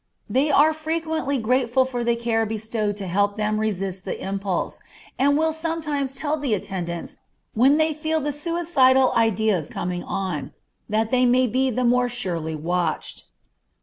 They 0.27 0.49
are 0.49 0.73
frequently 0.73 1.37
grateful 1.37 1.85
for 1.85 2.03
the 2.03 2.15
care 2.15 2.43
bestowed 2.43 2.97
to 2.97 3.05
help 3.05 3.37
them 3.37 3.59
resist 3.59 4.03
the 4.03 4.19
impulse, 4.19 4.81
and 5.19 5.37
will 5.37 5.53
sometimes 5.53 6.15
tell 6.15 6.37
the 6.37 6.55
attendants 6.55 7.17
when 7.53 7.77
they 7.77 7.93
feel 7.93 8.19
the 8.19 8.31
suicidal 8.33 9.11
ideas 9.15 9.69
coming 9.69 10.03
on, 10.03 10.53
that 10.89 11.11
they 11.11 11.27
may 11.27 11.45
be 11.45 11.69
the 11.69 11.85
more 11.85 12.09
surely 12.09 12.55
watched. 12.55 13.25